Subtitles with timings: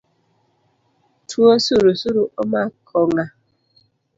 [1.29, 3.25] Tuo surusuru omako ng’a?